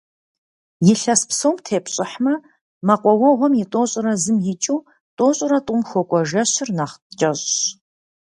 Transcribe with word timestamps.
Илъэс 0.91 1.21
псом 1.29 1.55
тепщӀыхьмэ, 1.65 2.33
мэкъуауэгъуэм 2.85 3.53
и 3.61 3.65
тӏощӏрэ 3.71 4.13
зым 4.23 4.37
икӀыу 4.51 4.85
тӏощӏрэ 5.17 5.59
тӏум 5.65 5.81
хуэкӀуэ 5.87 6.21
жэщыр 6.29 6.69
нэхъ 6.77 6.95
кӀэщӀщ. 7.19 7.55